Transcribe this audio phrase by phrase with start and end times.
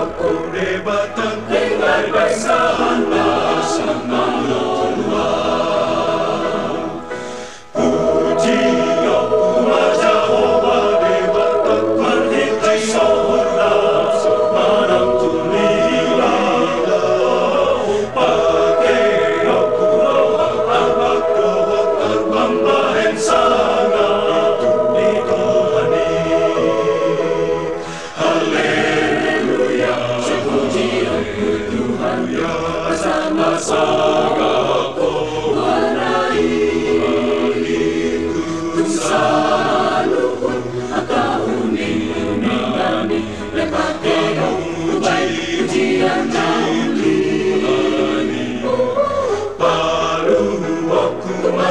[0.00, 2.89] Kau kure batang tinggal bersama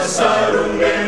[0.09, 0.98] passar um meu.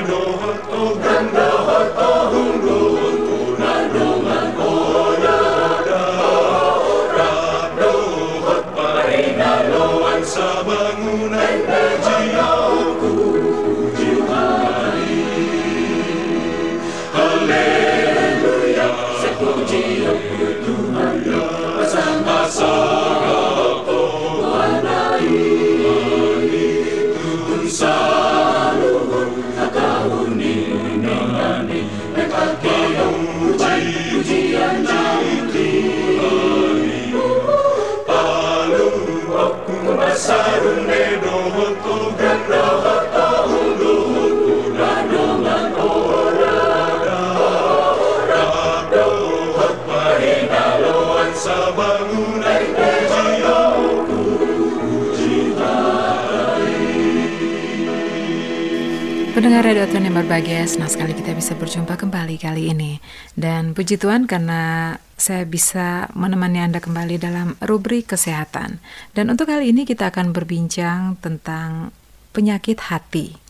[59.42, 63.02] Pendengar Radio Tuhan yang berbahagia, senang sekali kita bisa berjumpa kembali kali ini.
[63.34, 68.78] Dan puji Tuhan karena saya bisa menemani Anda kembali dalam rubrik kesehatan.
[69.18, 71.90] Dan untuk kali ini kita akan berbincang tentang
[72.38, 73.42] penyakit hati.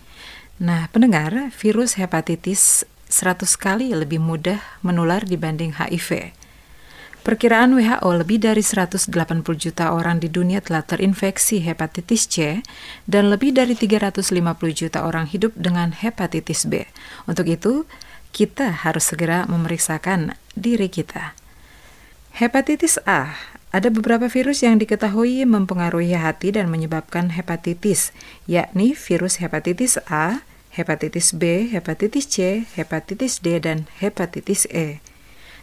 [0.63, 6.31] Nah, pendengar, virus hepatitis 100 kali lebih mudah menular dibanding HIV.
[7.21, 9.13] Perkiraan WHO lebih dari 180
[9.53, 12.65] juta orang di dunia telah terinfeksi hepatitis C
[13.05, 14.33] dan lebih dari 350
[14.73, 16.89] juta orang hidup dengan hepatitis B.
[17.29, 17.85] Untuk itu,
[18.33, 21.37] kita harus segera memeriksakan diri kita.
[22.41, 23.37] Hepatitis A
[23.69, 28.17] ada beberapa virus yang diketahui mempengaruhi hati dan menyebabkan hepatitis,
[28.49, 30.41] yakni virus hepatitis A,
[30.73, 35.05] hepatitis B, hepatitis C, hepatitis D, dan hepatitis E.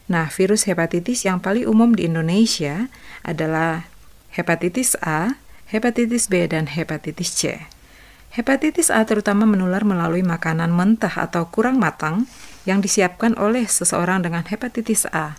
[0.09, 2.89] Nah, virus hepatitis yang paling umum di Indonesia
[3.21, 3.85] adalah
[4.33, 5.37] hepatitis A,
[5.69, 7.69] hepatitis B, dan hepatitis C.
[8.33, 12.25] Hepatitis A terutama menular melalui makanan mentah atau kurang matang
[12.65, 15.37] yang disiapkan oleh seseorang dengan hepatitis A.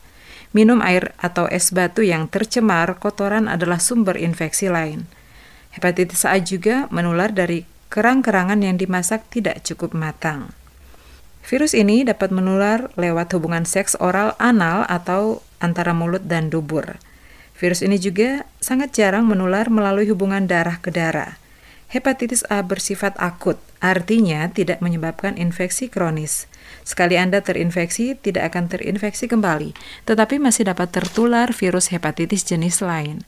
[0.53, 5.05] Minum air atau es batu yang tercemar kotoran adalah sumber infeksi lain.
[5.73, 10.53] Hepatitis A juga menular dari kerang-kerangan yang dimasak tidak cukup matang.
[11.45, 16.99] Virus ini dapat menular lewat hubungan seks oral anal atau antara mulut dan dubur.
[17.59, 21.35] Virus ini juga sangat jarang menular melalui hubungan darah ke darah.
[21.89, 26.45] Hepatitis A bersifat akut, artinya tidak menyebabkan infeksi kronis.
[26.85, 29.73] Sekali Anda terinfeksi, tidak akan terinfeksi kembali,
[30.05, 33.25] tetapi masih dapat tertular virus hepatitis jenis lain.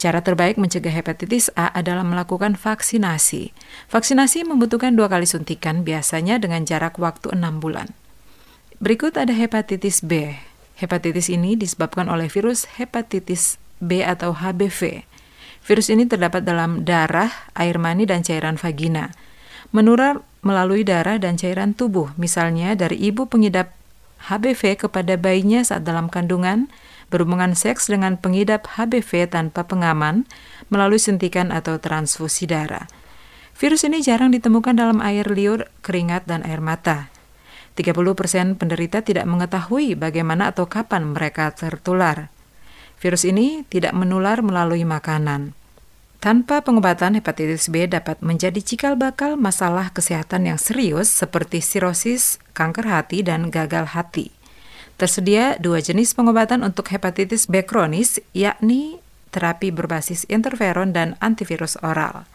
[0.00, 3.52] Cara terbaik mencegah hepatitis A adalah melakukan vaksinasi.
[3.92, 7.92] Vaksinasi membutuhkan dua kali suntikan, biasanya dengan jarak waktu enam bulan.
[8.80, 10.40] Berikut ada hepatitis B.
[10.80, 15.04] Hepatitis ini disebabkan oleh virus hepatitis B atau HBV.
[15.68, 19.12] Virus ini terdapat dalam darah, air mani, dan cairan vagina.
[19.68, 23.76] Menular melalui darah dan cairan tubuh, misalnya dari ibu pengidap
[24.32, 26.72] HBV kepada bayinya saat dalam kandungan,
[27.10, 30.24] berhubungan seks dengan pengidap HBV tanpa pengaman
[30.70, 32.86] melalui sentikan atau transfusi darah.
[33.60, 37.12] Virus ini jarang ditemukan dalam air liur, keringat, dan air mata.
[37.76, 42.32] 30% penderita tidak mengetahui bagaimana atau kapan mereka tertular.
[42.96, 45.52] Virus ini tidak menular melalui makanan.
[46.20, 52.84] Tanpa pengobatan, hepatitis B dapat menjadi cikal bakal masalah kesehatan yang serius seperti sirosis, kanker
[52.84, 54.28] hati, dan gagal hati.
[55.00, 59.00] Tersedia dua jenis pengobatan untuk hepatitis B kronis, yakni
[59.32, 62.28] terapi berbasis interferon dan antivirus oral.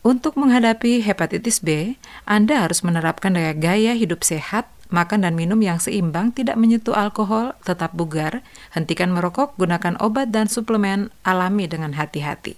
[0.00, 6.32] Untuk menghadapi hepatitis B, Anda harus menerapkan gaya, hidup sehat, makan dan minum yang seimbang,
[6.32, 8.40] tidak menyentuh alkohol, tetap bugar,
[8.72, 12.56] hentikan merokok, gunakan obat dan suplemen alami dengan hati-hati.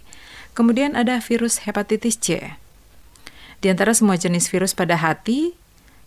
[0.55, 2.55] Kemudian ada virus hepatitis C.
[3.59, 5.59] Di antara semua jenis virus pada hati,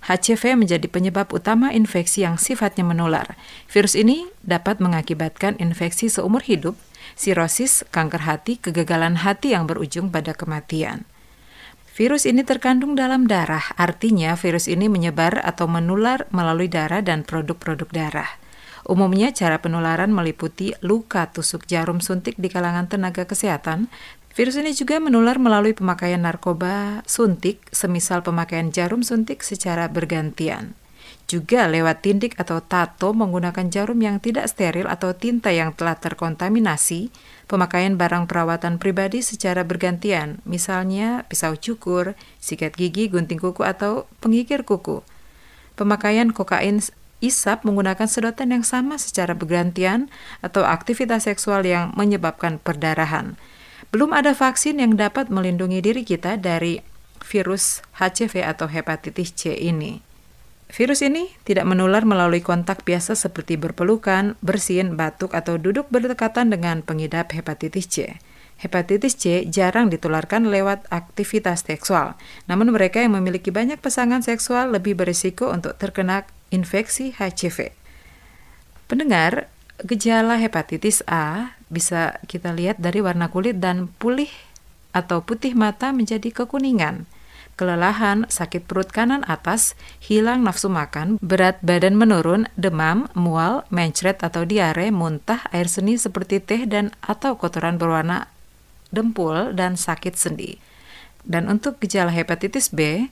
[0.05, 3.33] HCV menjadi penyebab utama infeksi yang sifatnya menular.
[3.65, 6.77] Virus ini dapat mengakibatkan infeksi seumur hidup,
[7.17, 11.09] sirosis, kanker hati, kegagalan hati yang berujung pada kematian.
[11.97, 17.87] Virus ini terkandung dalam darah, artinya virus ini menyebar atau menular melalui darah dan produk-produk
[17.89, 18.29] darah.
[18.85, 23.89] Umumnya cara penularan meliputi luka tusuk jarum suntik di kalangan tenaga kesehatan,
[24.35, 30.75] Virus ini juga menular melalui pemakaian narkoba suntik, semisal pemakaian jarum suntik secara bergantian.
[31.23, 37.15] Juga lewat tindik atau tato menggunakan jarum yang tidak steril atau tinta yang telah terkontaminasi,
[37.47, 44.67] pemakaian barang perawatan pribadi secara bergantian, misalnya pisau cukur, sikat gigi, gunting kuku, atau pengikir
[44.67, 44.99] kuku.
[45.79, 46.83] pemakaian kokain
[47.23, 50.11] isap menggunakan sedotan yang sama secara bergantian
[50.43, 53.39] atau aktivitas seksual yang menyebabkan perdarahan.
[53.93, 56.79] Belum ada vaksin yang dapat melindungi diri kita dari
[57.25, 60.05] virus HCV atau hepatitis C ini.
[60.65, 66.81] Virus ini tidak menular melalui kontak biasa seperti berpelukan, bersin, batuk, atau duduk berdekatan dengan
[66.81, 68.17] pengidap hepatitis C.
[68.55, 72.15] Hepatitis C jarang ditularkan lewat aktivitas seksual,
[72.49, 77.75] namun mereka yang memiliki banyak pasangan seksual lebih berisiko untuk terkena infeksi HCV.
[78.87, 79.51] Pendengar,
[79.83, 84.29] gejala hepatitis A bisa kita lihat dari warna kulit dan pulih
[84.95, 87.09] atau putih mata menjadi kekuningan.
[87.55, 94.43] Kelelahan, sakit perut kanan atas, hilang nafsu makan, berat badan menurun, demam, mual, mencret atau
[94.43, 98.27] diare, muntah, air seni seperti teh dan atau kotoran berwarna
[98.91, 100.59] dempul, dan sakit sendi.
[101.23, 103.07] Dan untuk gejala hepatitis B,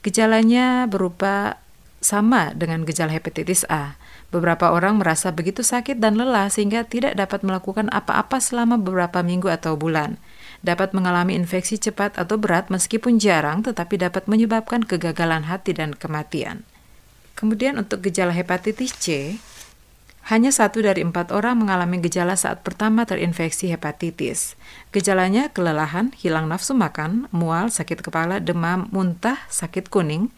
[0.00, 1.60] gejalanya berupa
[2.00, 4.00] sama dengan gejala hepatitis A.
[4.28, 9.48] Beberapa orang merasa begitu sakit dan lelah sehingga tidak dapat melakukan apa-apa selama beberapa minggu
[9.48, 10.20] atau bulan.
[10.60, 16.68] Dapat mengalami infeksi cepat atau berat meskipun jarang tetapi dapat menyebabkan kegagalan hati dan kematian.
[17.40, 19.38] Kemudian untuk gejala hepatitis C,
[20.28, 24.60] hanya satu dari empat orang mengalami gejala saat pertama terinfeksi hepatitis.
[24.92, 30.28] Gejalanya kelelahan, hilang nafsu makan, mual, sakit kepala, demam, muntah, sakit kuning,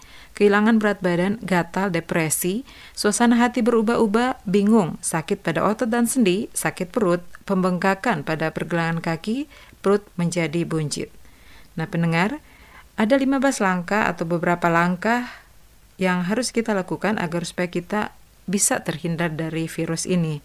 [0.40, 2.64] kehilangan berat badan, gatal, depresi,
[2.96, 9.52] suasana hati berubah-ubah, bingung, sakit pada otot dan sendi, sakit perut, pembengkakan pada pergelangan kaki,
[9.84, 11.12] perut menjadi buncit.
[11.76, 12.40] Nah pendengar,
[12.96, 15.28] ada 15 langkah atau beberapa langkah
[16.00, 18.16] yang harus kita lakukan agar supaya kita
[18.48, 20.40] bisa terhindar dari virus ini.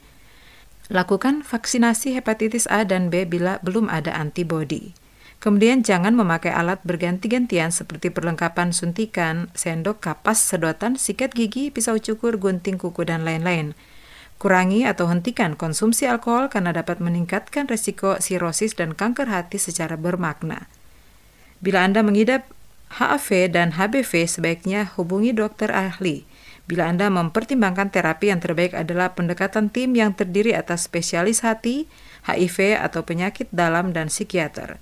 [0.91, 5.04] Lakukan vaksinasi hepatitis A dan B bila belum ada antibodi.
[5.45, 12.41] Kemudian jangan memakai alat berganti-gantian seperti perlengkapan suntikan, sendok, kapas, sedotan, sikat gigi, pisau cukur,
[12.41, 13.77] gunting kuku, dan lain-lain.
[14.41, 20.65] Kurangi atau hentikan konsumsi alkohol karena dapat meningkatkan resiko sirosis dan kanker hati secara bermakna.
[21.61, 22.49] Bila Anda mengidap
[22.97, 26.25] HIV dan HBV, sebaiknya hubungi dokter ahli
[26.65, 31.85] Bila Anda mempertimbangkan terapi yang terbaik adalah pendekatan tim yang terdiri atas spesialis hati,
[32.25, 34.81] HIV atau penyakit dalam dan psikiater.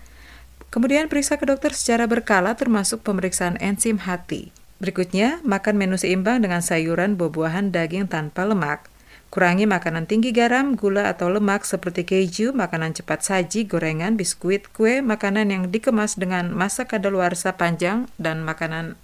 [0.74, 4.50] Kemudian periksa ke dokter secara berkala termasuk pemeriksaan enzim hati.
[4.82, 8.90] Berikutnya, makan menu seimbang dengan sayuran, buah-buahan, daging tanpa lemak.
[9.30, 15.06] Kurangi makanan tinggi garam, gula atau lemak seperti keju, makanan cepat saji, gorengan, biskuit, kue,
[15.06, 18.98] makanan yang dikemas dengan masa kadaluarsa panjang, dan makanan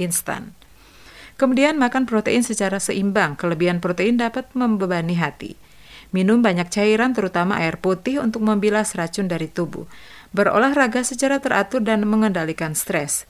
[0.00, 0.56] instan.
[1.36, 3.36] Kemudian makan protein secara seimbang.
[3.36, 5.60] Kelebihan protein dapat membebani hati.
[6.12, 9.84] Minum banyak cairan terutama air putih untuk membilas racun dari tubuh.
[10.32, 13.28] Berolahraga secara teratur dan mengendalikan stres.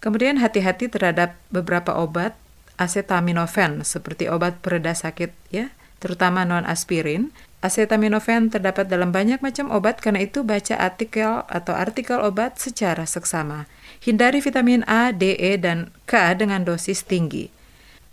[0.00, 2.34] Kemudian hati-hati terhadap beberapa obat
[2.80, 5.70] acetaminophen seperti obat pereda sakit ya,
[6.00, 7.30] terutama non aspirin.
[7.62, 13.70] Acetaminophen terdapat dalam banyak macam obat karena itu baca artikel atau artikel obat secara seksama.
[14.02, 17.54] Hindari vitamin A, D, E, dan K dengan dosis tinggi.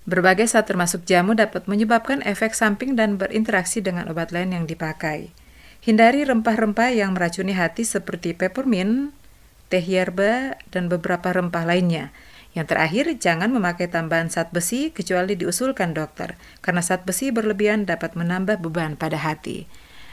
[0.06, 5.34] Berbagai zat termasuk jamu dapat menyebabkan efek samping dan berinteraksi dengan obat lain yang dipakai.
[5.90, 9.10] Hindari rempah-rempah yang meracuni hati seperti peppermint,
[9.74, 12.14] teh yerba, dan beberapa rempah lainnya.
[12.54, 18.14] Yang terakhir, jangan memakai tambahan zat besi kecuali diusulkan dokter, karena zat besi berlebihan dapat
[18.14, 19.66] menambah beban pada hati.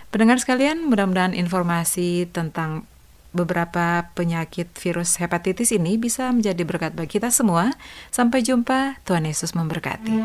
[0.09, 2.88] Pendengar sekalian, mudah-mudahan informasi tentang
[3.37, 7.76] beberapa penyakit virus hepatitis ini bisa menjadi berkat bagi kita semua.
[8.09, 10.25] Sampai jumpa, Tuhan Yesus memberkati.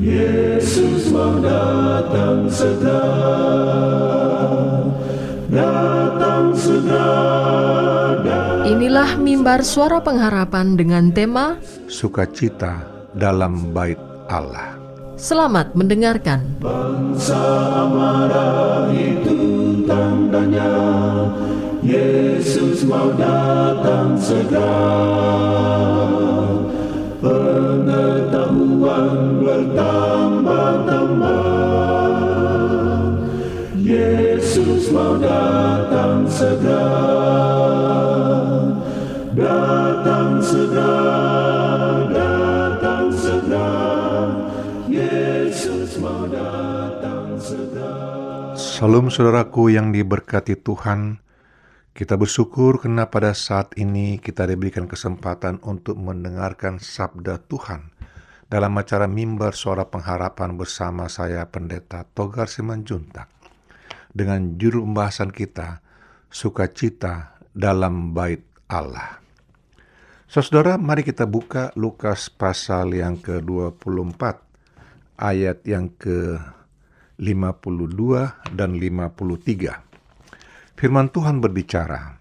[0.00, 3.20] Yesus mau datang segera.
[5.50, 8.62] Datang segera.
[8.70, 11.58] Inilah mimbar suara pengharapan dengan tema
[11.90, 12.86] Sukacita
[13.18, 13.98] dalam bait
[14.30, 14.78] Allah.
[15.18, 16.62] Selamat mendengarkan.
[16.62, 17.42] Bangsa
[17.90, 20.70] marah itu tandanya
[21.82, 24.70] Yesus mau datang segera
[27.18, 30.29] Pengetahuan bertambah-tambah
[35.00, 36.84] Mau datang segera.
[39.32, 40.92] Datang segera
[42.12, 43.72] Datang segera.
[44.92, 47.96] Yesus mau datang segera.
[48.60, 51.24] Salam saudaraku yang diberkati Tuhan.
[51.96, 57.88] Kita bersyukur karena pada saat ini kita diberikan kesempatan untuk mendengarkan sabda Tuhan
[58.52, 63.39] dalam acara mimbar suara pengharapan bersama saya Pendeta Togar Simanjuntak
[64.10, 65.82] dengan judul pembahasan kita
[66.30, 69.18] Sukacita dalam Bait Allah.
[70.30, 74.22] Saudara, mari kita buka Lukas pasal yang ke-24
[75.18, 77.98] ayat yang ke-52
[78.54, 80.78] dan 53.
[80.78, 82.14] Firman Tuhan berbicara,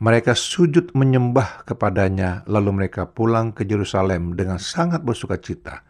[0.00, 5.84] mereka sujud menyembah kepadanya, lalu mereka pulang ke Yerusalem dengan sangat bersuka cita.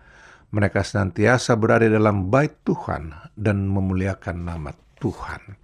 [0.52, 5.58] Mereka senantiasa berada dalam bait Tuhan dan memuliakan nama Tuhan.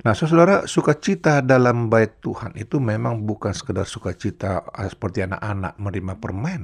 [0.00, 6.62] Nah, saudara, sukacita dalam bait Tuhan itu memang bukan sekedar sukacita seperti anak-anak menerima permen,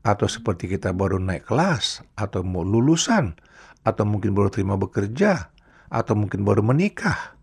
[0.00, 3.36] atau seperti kita baru naik kelas, atau mau lulusan,
[3.84, 5.52] atau mungkin baru terima bekerja,
[5.92, 7.36] atau mungkin baru menikah.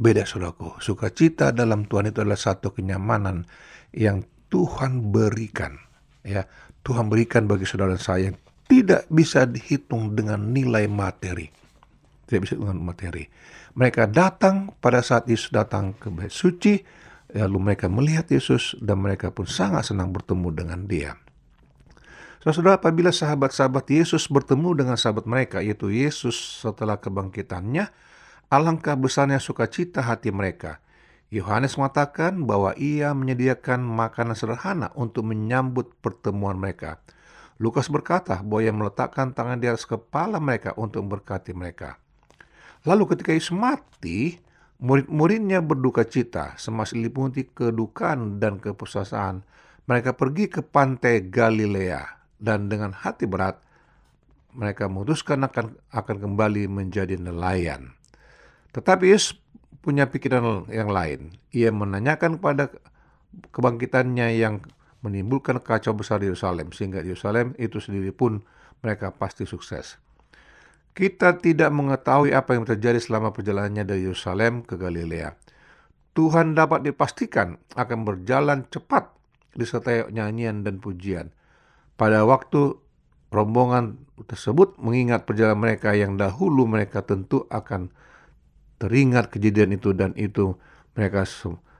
[0.00, 3.44] Beda saudaraku, sukacita dalam Tuhan itu adalah satu kenyamanan
[3.92, 5.76] yang Tuhan berikan.
[6.22, 6.46] Ya,
[6.86, 8.38] Tuhan berikan bagi saudara saya yang
[8.70, 11.59] tidak bisa dihitung dengan nilai materi.
[12.30, 13.26] Tidak bisa dengan materi.
[13.74, 16.78] Mereka datang pada saat Yesus datang ke bait suci,
[17.34, 21.18] lalu mereka melihat Yesus dan mereka pun sangat senang bertemu dengan dia.
[22.40, 27.90] Saudara, apabila sahabat-sahabat Yesus bertemu dengan sahabat mereka, yaitu Yesus setelah kebangkitannya,
[28.48, 30.80] alangkah besarnya sukacita hati mereka.
[31.28, 36.98] Yohanes mengatakan bahwa ia menyediakan makanan sederhana untuk menyambut pertemuan mereka.
[37.60, 42.00] Lukas berkata bahwa ia meletakkan tangan di atas kepala mereka untuk memberkati mereka.
[42.88, 44.40] Lalu ketika Yesus mati,
[44.80, 49.44] murid-muridnya berduka cita, semasa diliputi kedukaan dan keputusasaan.
[49.84, 53.60] Mereka pergi ke pantai Galilea dan dengan hati berat
[54.54, 57.94] mereka memutuskan akan akan kembali menjadi nelayan.
[58.74, 59.38] Tetapi Yesus
[59.82, 61.34] punya pikiran yang lain.
[61.50, 62.70] Ia menanyakan kepada
[63.54, 64.62] kebangkitannya yang
[65.00, 68.44] menimbulkan kacau besar di Yerusalem sehingga Yerusalem itu sendiri pun
[68.84, 69.96] mereka pasti sukses.
[71.00, 75.32] Kita tidak mengetahui apa yang terjadi selama perjalanannya dari Yerusalem ke Galilea.
[76.12, 79.08] Tuhan dapat dipastikan akan berjalan cepat
[79.56, 81.32] disertai nyanyian dan pujian.
[81.96, 82.76] Pada waktu
[83.32, 83.96] rombongan
[84.28, 87.88] tersebut mengingat perjalanan mereka yang dahulu mereka tentu akan
[88.76, 90.52] teringat kejadian itu dan itu
[90.92, 91.24] mereka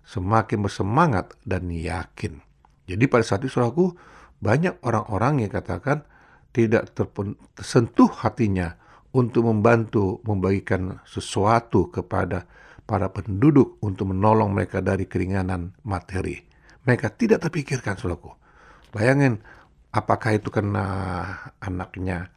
[0.08, 2.40] semakin bersemangat dan yakin.
[2.88, 3.92] Jadi pada saat itu saudaraku
[4.40, 6.08] banyak orang-orang yang katakan
[6.56, 8.79] tidak tersentuh hatinya
[9.10, 12.46] untuk membantu membagikan sesuatu kepada
[12.86, 16.42] para penduduk untuk menolong mereka dari keringanan materi.
[16.86, 18.34] Mereka tidak terpikirkan saudaraku.
[18.90, 19.38] Bayangin
[19.94, 20.86] apakah itu karena
[21.62, 22.34] anaknya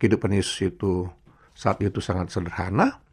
[0.00, 1.08] kehidupan Yesus itu
[1.52, 3.04] saat itu sangat sederhana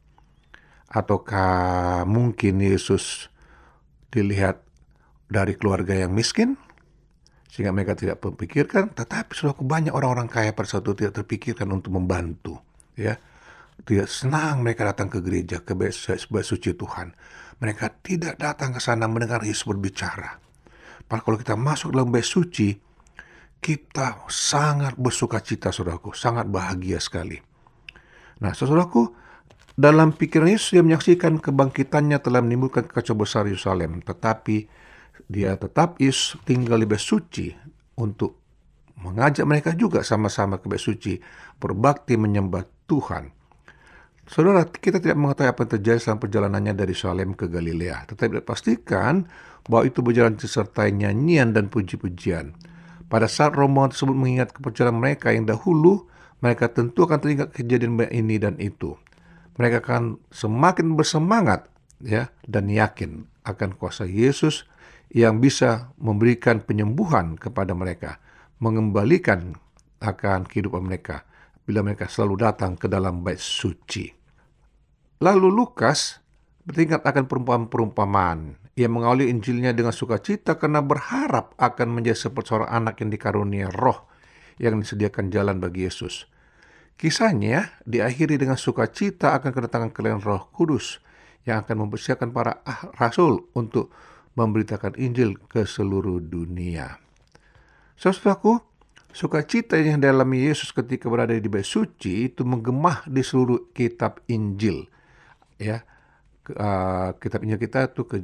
[0.87, 3.27] ataukah mungkin Yesus
[4.07, 4.63] dilihat
[5.27, 6.55] dari keluarga yang miskin
[7.51, 12.63] sehingga mereka tidak berpikirkan tetapi sudah banyak orang-orang kaya itu tidak terpikirkan untuk membantu
[12.97, 13.15] ya.
[13.77, 17.13] Tidak senang mereka datang ke gereja ke bait suci Tuhan.
[17.61, 20.41] Mereka tidak datang ke sana mendengar Yesus berbicara.
[21.05, 22.73] Padahal kalau kita masuk dalam bait suci
[23.57, 27.37] kita sangat bersuka cita, saudaraku, sangat bahagia sekali.
[28.41, 29.09] Nah, saudaraku,
[29.73, 34.69] dalam pikiran Yesus dia menyaksikan kebangkitannya telah menimbulkan kacau besar Yerusalem, tetapi
[35.25, 37.49] dia tetap Yesus tinggal di bait suci
[37.97, 38.37] untuk
[39.01, 41.17] mengajak mereka juga sama-sama ke bait suci,
[41.57, 43.35] berbakti menyembah Tuhan.
[44.27, 49.23] Saudara, kita tidak mengetahui apa yang terjadi selama perjalanannya dari Salem ke Galilea, tetapi pastikan
[49.67, 52.51] bahwa itu berjalan disertai nyanyian dan puji-pujian.
[53.07, 56.11] Pada saat rombongan tersebut mengingat kepercayaan mereka yang dahulu,
[56.43, 58.99] mereka tentu akan teringat kejadian ini dan itu
[59.57, 61.65] mereka akan semakin bersemangat
[61.99, 64.69] ya dan yakin akan kuasa Yesus
[65.09, 68.21] yang bisa memberikan penyembuhan kepada mereka,
[68.61, 69.57] mengembalikan
[69.97, 71.25] akan kehidupan mereka
[71.67, 74.07] bila mereka selalu datang ke dalam bait suci.
[75.19, 76.23] Lalu Lukas
[76.63, 78.55] bertingkat akan perumpamaan-perumpamaan.
[78.79, 84.07] Ia mengawali Injilnya dengan sukacita karena berharap akan menjadi seperti seorang anak yang dikarunia roh
[84.61, 86.29] yang disediakan jalan bagi Yesus.
[86.97, 90.97] Kisahnya diakhiri dengan sukacita akan kedatangan kalian Roh Kudus
[91.45, 93.93] yang akan mempersiapkan para ah, rasul untuk
[94.33, 96.97] memberitakan Injil ke seluruh dunia.
[97.97, 98.61] Saudaraku,
[99.17, 104.85] sukacita yang dialami Yesus ketika berada di bait suci itu menggemah di seluruh kitab Injil.
[105.57, 105.81] Ya,
[106.53, 108.21] uh, kitab Injil kita itu ke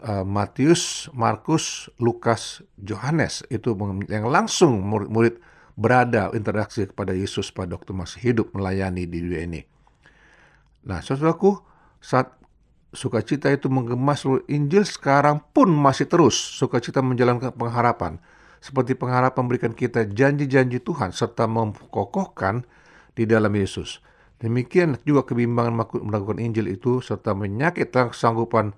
[0.00, 3.76] uh, Matius, Markus, Lukas, Yohanes itu
[4.08, 5.36] yang langsung murid-murid
[5.76, 9.60] berada interaksi kepada Yesus pada waktu masih hidup melayani di dunia ini.
[10.80, 11.60] Nah, saudaraku,
[12.00, 12.32] saat
[12.96, 18.16] sukacita itu menggema seluruh Injil sekarang pun masih terus sukacita menjalankan pengharapan.
[18.60, 22.68] Seperti pengharapan memberikan kita janji-janji Tuhan serta mengkokohkan
[23.16, 24.04] di dalam Yesus.
[24.40, 28.72] Demikian juga kebimbangan melakukan Injil itu serta menyakitkan kesanggupan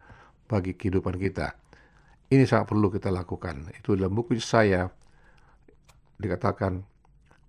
[0.51, 1.55] bagi kehidupan kita.
[2.31, 3.71] Ini sangat perlu kita lakukan.
[3.75, 4.91] Itu dalam buku saya
[6.19, 6.83] dikatakan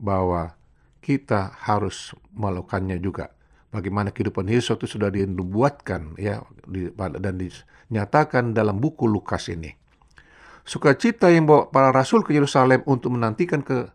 [0.02, 0.54] bahwa
[1.02, 3.30] kita harus melakukannya juga.
[3.74, 6.46] Bagaimana kehidupan Yesus itu sudah dinubuatkan ya
[7.18, 9.83] dan dinyatakan dalam buku Lukas ini.
[10.64, 13.92] Sukacita yang bawa para rasul ke Yerusalem untuk menantikan ke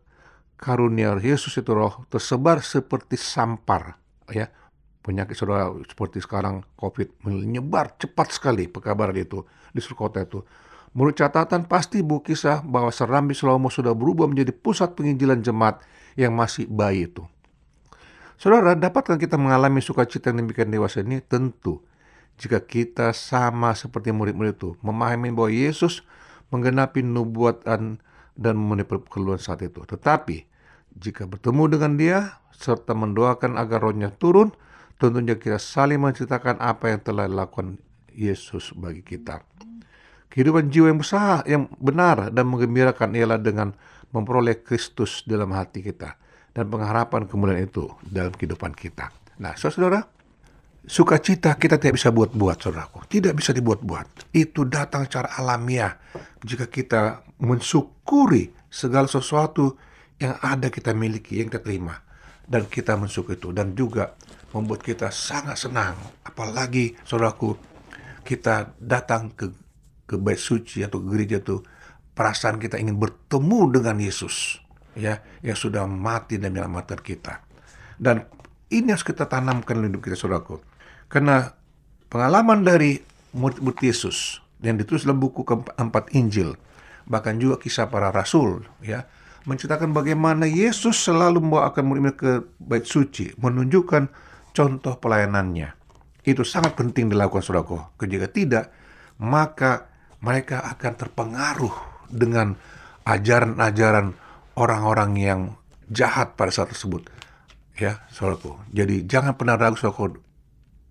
[0.60, 3.96] karunia Yesus itu roh tersebar seperti sampar
[4.28, 4.50] ya
[5.00, 10.42] penyakit saudara seperti sekarang COVID menyebar cepat sekali pekabaran itu di seluruh kota itu
[10.96, 15.84] Menurut catatan pasti Bu Kisah bahwa Serambi Salomo sudah berubah menjadi pusat penginjilan jemaat
[16.16, 17.24] yang masih bayi itu.
[18.38, 21.18] Saudara, dapatkah kita mengalami sukacita yang demikian dewasa ini?
[21.20, 21.82] Tentu.
[22.38, 26.06] Jika kita sama seperti murid-murid itu, memahami bahwa Yesus
[26.52, 28.00] menggenapi nubuatan
[28.38, 29.82] dan memenuhi keluhan saat itu.
[29.82, 30.46] Tetapi,
[30.94, 32.18] jika bertemu dengan dia,
[32.54, 34.54] serta mendoakan agar rohnya turun,
[34.98, 37.78] tentunya kita saling menceritakan apa yang telah dilakukan
[38.14, 39.42] Yesus bagi kita.
[40.28, 43.72] Kehidupan jiwa yang besar, yang benar dan menggembirakan ialah dengan
[44.12, 46.18] memperoleh Kristus dalam hati kita
[46.52, 49.14] dan pengharapan kemuliaan itu dalam kehidupan kita.
[49.38, 50.02] Nah, saudara,
[50.88, 53.04] sukacita kita tidak bisa buat-buat, saudaraku.
[53.06, 54.32] Tidak bisa dibuat-buat.
[54.32, 56.00] Itu datang secara alamiah
[56.42, 59.76] jika kita mensyukuri segala sesuatu
[60.18, 62.00] yang ada kita miliki, yang kita terima.
[62.48, 63.52] Dan kita mensyukuri itu.
[63.52, 64.16] Dan juga
[64.56, 65.94] membuat kita sangat senang.
[66.24, 67.54] Apalagi, saudaraku,
[68.24, 69.68] kita datang ke
[70.08, 71.60] ke bait suci atau gereja itu
[72.16, 74.56] perasaan kita ingin bertemu dengan Yesus
[74.96, 77.44] ya yang sudah mati dan menyelamatkan kita.
[78.00, 78.24] Dan
[78.72, 80.64] ini harus kita tanamkan dalam hidup kita saudaraku.
[81.08, 81.52] Karena
[82.12, 83.00] pengalaman dari
[83.32, 86.56] murid-murid Yesus yang ditulis dalam buku keempat Injil
[87.08, 89.08] bahkan juga kisah para rasul ya
[89.48, 94.12] menceritakan bagaimana Yesus selalu membawakan murid-murid ke bait suci menunjukkan
[94.52, 95.72] contoh pelayanannya
[96.28, 98.68] itu sangat penting dilakukan saudaraku jika tidak
[99.16, 99.88] maka
[100.20, 101.74] mereka akan terpengaruh
[102.10, 102.58] dengan
[103.06, 104.12] ajaran-ajaran
[104.58, 105.40] orang-orang yang
[105.88, 107.06] jahat pada saat tersebut.
[107.78, 108.58] Ya, saudaraku.
[108.74, 110.18] Jadi jangan pernah ragu saudaraku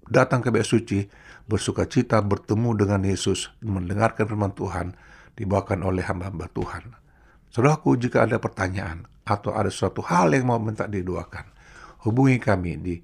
[0.08, 1.08] datang ke bait suci,
[1.48, 4.96] bersuka cita bertemu dengan Yesus, mendengarkan firman Tuhan,
[5.38, 6.84] dibawakan oleh hamba-hamba Tuhan.
[7.54, 11.46] Saudaraku, jika ada pertanyaan atau ada suatu hal yang mau minta didoakan,
[12.04, 12.96] hubungi kami di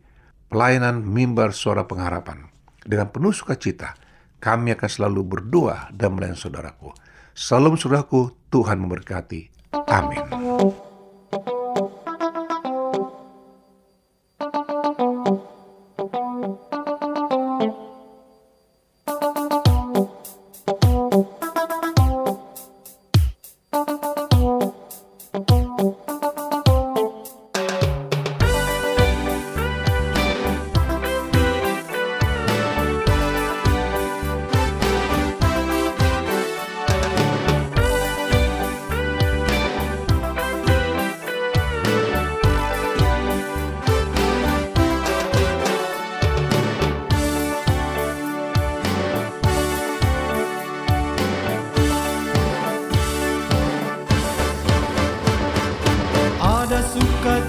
[0.52, 2.52] pelayanan mimbar suara pengharapan.
[2.84, 3.96] Dengan penuh sukacita,
[4.44, 6.92] kami akan selalu berdoa dan melayani saudaraku.
[7.32, 9.72] Salam saudaraku, Tuhan memberkati.
[9.88, 10.83] Amin.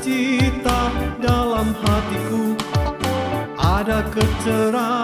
[0.04, 2.52] cita dalam hatiku
[3.56, 5.03] ada kecerahan.